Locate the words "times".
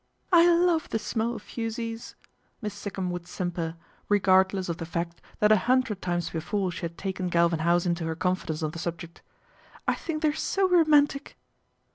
6.01-6.31